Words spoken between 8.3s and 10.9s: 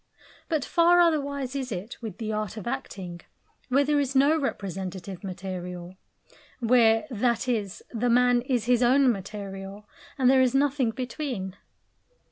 is his own material, and there is nothing